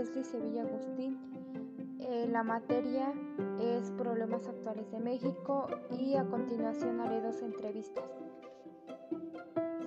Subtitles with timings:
[0.00, 1.18] Leslie Sevilla Agustín.
[2.00, 3.12] Eh, la materia
[3.60, 8.06] es Problemas actuales de México y a continuación haré dos entrevistas.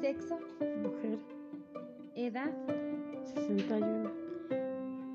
[0.02, 0.38] Sexo.
[0.84, 1.17] Mujer.
[2.13, 2.53] Edad.
[3.23, 4.11] 61.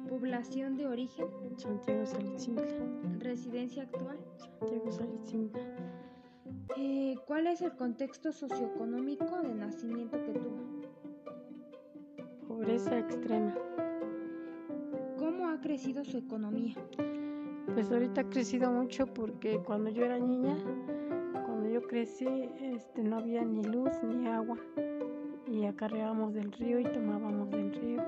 [0.08, 1.28] Población de origen.
[1.56, 2.66] Santiago Salitzintla.
[3.20, 4.18] Residencia actual.
[4.36, 5.62] Santiago Salitzintla.
[6.76, 10.58] Eh, ¿Cuál es el contexto socioeconómico de nacimiento que tuvo?
[12.48, 13.54] Pobreza extrema.
[15.58, 16.76] ¿Cómo ha crecido su economía?
[17.74, 20.56] Pues ahorita ha crecido mucho porque cuando yo era niña,
[21.32, 22.28] cuando yo crecí,
[22.60, 24.56] este, no había ni luz ni agua
[25.48, 28.00] y acarreábamos del río y tomábamos del río.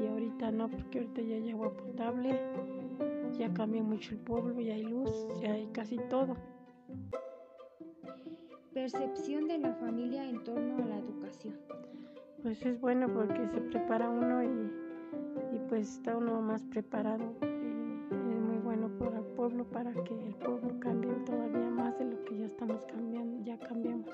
[0.00, 2.40] Y ahorita no, porque ahorita ya hay agua potable,
[3.36, 6.36] ya cambió mucho el pueblo, ya hay luz, ya hay casi todo.
[8.72, 11.56] Percepción de la familia en torno a la educación.
[12.44, 14.89] Pues es bueno porque se prepara uno y,
[15.52, 17.24] y pues está uno más preparado.
[17.42, 22.06] Y es muy bueno para el pueblo, para que el pueblo cambie todavía más de
[22.06, 24.08] lo que ya estamos cambiando, ya cambiamos.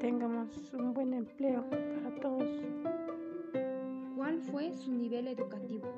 [0.00, 2.48] Tengamos un buen empleo para todos.
[4.16, 5.88] ¿Cuál fue su nivel educativo?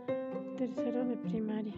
[0.57, 1.75] Tercero de primaria.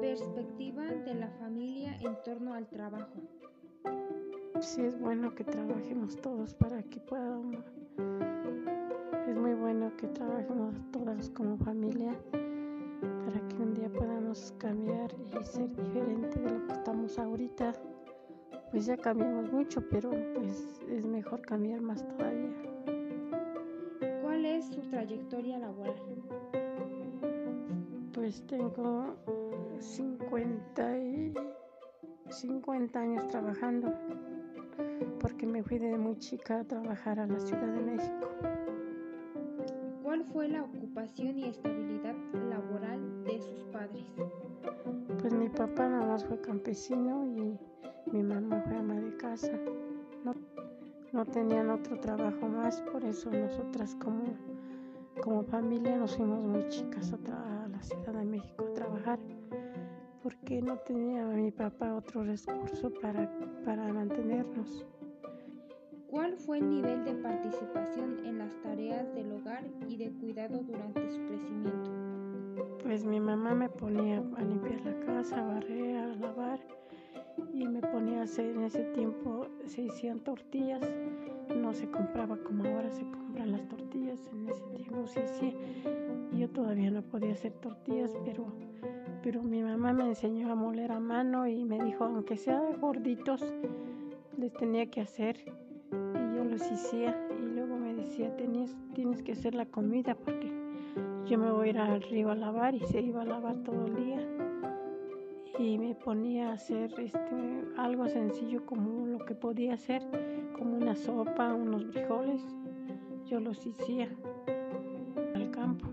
[0.00, 3.20] Perspectiva de la familia en torno al trabajo.
[4.60, 7.64] Sí es bueno que trabajemos todos para que podamos.
[9.30, 12.12] Es muy bueno que trabajemos todos como familia
[13.24, 17.72] para que un día podamos cambiar y ser diferente de lo que estamos ahorita.
[18.72, 22.50] Pues ya cambiamos mucho, pero pues es mejor cambiar más todavía.
[24.20, 25.94] ¿Cuál es su trayectoria laboral?
[28.12, 29.14] Pues tengo
[29.78, 31.34] 50 y
[32.30, 33.94] 50 años trabajando
[35.20, 38.49] porque me fui de muy chica a trabajar a la Ciudad de México.
[40.32, 42.14] ¿Cuál fue la ocupación y estabilidad
[42.48, 44.06] laboral de sus padres?
[45.20, 47.58] Pues mi papá nada más fue campesino y
[48.12, 49.52] mi mamá fue ama de casa.
[50.24, 50.34] No,
[51.12, 54.22] no tenían otro trabajo más, por eso nosotras como,
[55.20, 59.18] como familia nos fuimos muy chicas a, a la Ciudad de México a trabajar
[60.22, 63.28] porque no tenía mi papá otro recurso para,
[63.64, 64.86] para mantenernos.
[66.10, 71.08] ¿Cuál fue el nivel de participación en las tareas del hogar y de cuidado durante
[71.08, 71.90] su crecimiento?
[72.82, 76.58] Pues mi mamá me ponía a limpiar la casa, a barrer, a lavar
[77.54, 80.82] y me ponía a hacer en ese tiempo se hacían tortillas,
[81.54, 85.54] no se compraba como ahora se compran las tortillas, en ese tiempo se hacía.
[86.32, 88.52] Yo todavía no podía hacer tortillas, pero
[89.22, 93.44] pero mi mamá me enseñó a moler a mano y me dijo, aunque sea gorditos,
[94.38, 95.36] les tenía que hacer
[96.50, 100.52] los hacía y luego me decía, tienes, tienes que hacer la comida porque
[101.26, 103.86] yo me voy a ir al río a lavar y se iba a lavar todo
[103.86, 104.26] el día
[105.58, 110.02] y me ponía a hacer este, algo sencillo como lo que podía hacer,
[110.58, 112.42] como una sopa, unos frijoles,
[113.26, 114.08] yo los hacía
[115.34, 115.86] al campo.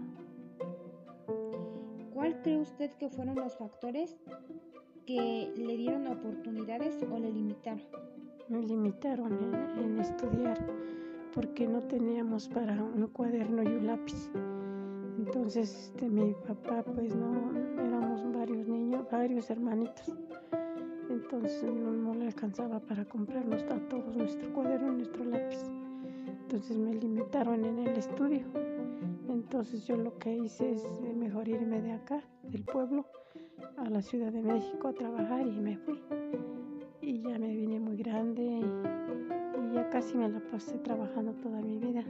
[2.14, 4.18] ¿Cuál cree usted que fueron los factores
[5.06, 8.07] que le dieron oportunidades o le limitaron?
[8.50, 9.34] Me limitaron
[9.78, 10.58] en, estudiar
[11.34, 14.30] porque no teníamos para un cuaderno y un lápiz.
[15.18, 17.52] Entonces este, mi papá pues no,
[17.84, 20.16] éramos varios niños, varios hermanitos.
[21.10, 25.60] Entonces no, no le alcanzaba para comprarnos a todos nuestro cuaderno y nuestro lápiz.
[26.44, 28.46] Entonces me limitaron en el estudio.
[29.28, 30.84] Entonces yo lo que hice es
[31.16, 33.06] mejor irme de acá, del pueblo,
[33.76, 36.00] a la Ciudad de México a trabajar y me fui.
[37.18, 38.64] Y ya me vine muy grande y,
[39.60, 42.04] y ya casi me la pasé trabajando toda mi vida.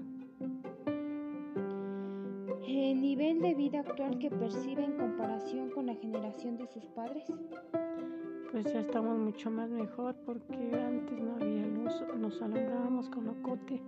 [2.67, 7.23] ¿El nivel de vida actual que percibe en comparación con la generación de sus padres?
[8.51, 13.81] Pues ya estamos mucho más mejor porque antes no había luz, nos alumbrábamos con ocote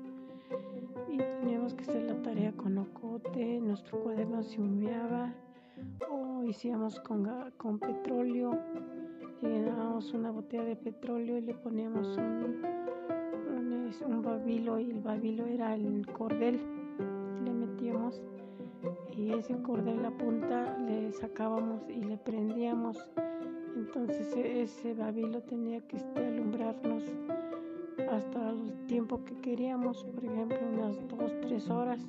[1.10, 5.34] y teníamos que hacer la tarea con ocote, nuestro cuaderno se humeaba
[6.10, 7.28] o hacíamos con,
[7.58, 8.58] con petróleo,
[9.42, 12.62] llenábamos una botella de petróleo y le poníamos un,
[14.06, 16.60] un, babilo y el babilo era el cordel,
[17.44, 18.22] le metíamos
[19.16, 22.98] y ese cordel la punta le sacábamos y le prendíamos.
[23.76, 27.04] Entonces ese babilo tenía que este, alumbrarnos
[28.12, 32.00] hasta el tiempo que queríamos, por ejemplo unas dos, tres horas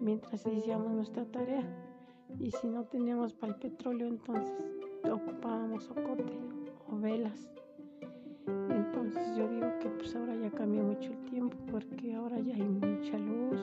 [0.00, 1.64] mientras hacíamos nuestra tarea.
[2.38, 6.38] Y si no teníamos para el petróleo entonces ocupábamos ocote
[6.88, 7.50] o velas
[8.46, 12.62] entonces yo digo que pues ahora ya cambió mucho el tiempo porque ahora ya hay
[12.62, 13.60] mucha luz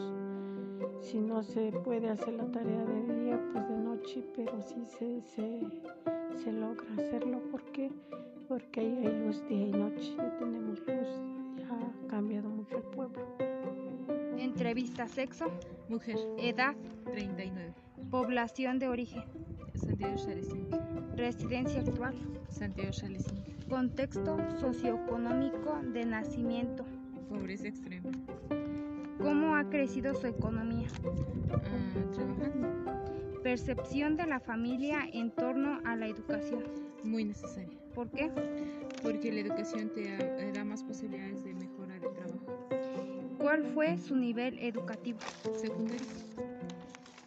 [1.02, 5.22] Si no se puede hacer la tarea de día, pues de noche, pero sí se,
[5.22, 5.62] se,
[6.36, 7.40] se logra hacerlo.
[7.52, 7.92] ¿Por qué?
[8.48, 11.08] Porque ahí hay luz día y noche, ya tenemos luz,
[11.58, 13.26] ya ha cambiado mucho el pueblo.
[14.38, 15.46] Entrevista sexo,
[15.90, 16.76] Mujer, edad,
[17.06, 17.74] 39.
[18.10, 19.24] población de origen,
[19.76, 20.87] Santiago.
[21.18, 22.16] Residencia actual,
[22.50, 23.56] Santiago Chalecinque.
[23.68, 26.86] contexto socioeconómico de nacimiento,
[27.30, 28.10] Pobreza extrema.
[29.18, 30.88] cómo ha crecido su economía,
[31.52, 32.68] Ah, trabajando.
[33.44, 36.64] percepción de la familia en torno a la educación.
[37.04, 37.78] Muy necesaria.
[37.94, 38.32] ¿Por qué?
[39.04, 42.68] Porque la educación te da- da más posibilidades de mejora de trabajo.
[43.38, 45.20] ¿Cuál fue su nivel educativo?
[45.56, 46.02] Secundaria.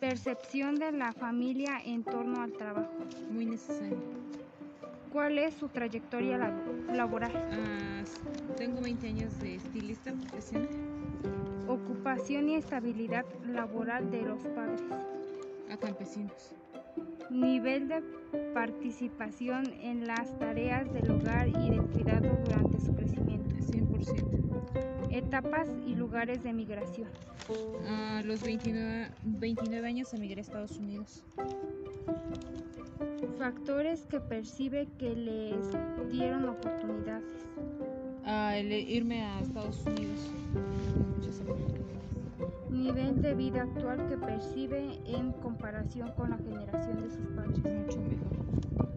[0.00, 2.92] Percepción de la familia en torno al trabajo.
[3.68, 3.98] Muy necesaria.
[5.10, 7.32] ¿Cuál es su trayectoria labo- laboral?
[8.02, 8.18] S-
[8.56, 10.68] tengo 20 años de estilista profesional.
[11.68, 14.80] Ocupación y estabilidad laboral de los padres.
[15.70, 16.54] A campesinos.
[17.30, 18.02] Nivel de
[18.54, 23.54] participación en las tareas del hogar y del cuidado durante su crecimiento.
[23.60, 24.49] 100%.
[25.10, 27.08] Etapas y lugares de migración.
[27.88, 31.24] A los 29, 29 años emigré a Estados Unidos.
[33.38, 37.24] Factores que percibe que les dieron oportunidades.
[38.24, 40.30] A el irme a Estados Unidos.
[41.16, 41.40] Muchas.
[42.70, 47.58] Nivel de vida actual que percibe en comparación con la generación de sus padres.
[47.58, 48.89] Mucho mejor.